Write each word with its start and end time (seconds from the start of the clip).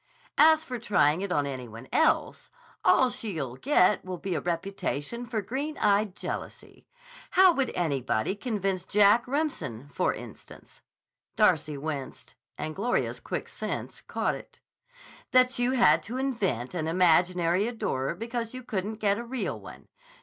As 0.39 0.65
for 0.65 0.79
trying 0.79 1.21
it 1.21 1.31
on 1.31 1.45
any 1.45 1.67
one 1.67 1.87
else, 1.93 2.49
all 2.83 3.11
she'll 3.11 3.55
get 3.55 4.03
will 4.03 4.17
be 4.17 4.33
a 4.33 4.41
reputation 4.41 5.27
for 5.27 5.43
green 5.43 5.77
eyed 5.77 6.15
jealousy. 6.15 6.87
How 7.29 7.53
would 7.53 7.69
anybody 7.75 8.35
convince 8.35 8.83
Jack 8.83 9.27
Remsen, 9.27 9.89
for 9.93 10.11
instance" 10.11 10.81
(Darcy 11.35 11.77
winced, 11.77 12.33
and 12.57 12.75
Gloria's 12.75 13.19
quick 13.19 13.47
sense 13.47 14.01
caught 14.01 14.33
it), 14.33 14.59
"that 15.33 15.59
you 15.59 15.73
had 15.73 16.01
to 16.01 16.17
invent 16.17 16.73
an 16.73 16.87
imaginary 16.87 17.67
adorer 17.67 18.15
because 18.15 18.55
you 18.55 18.63
couldn't 18.63 18.95
get 18.95 19.19
a 19.19 19.23
real 19.23 19.59
one? 19.59 19.87